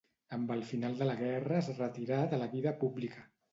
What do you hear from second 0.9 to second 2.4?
de la guerra es retirà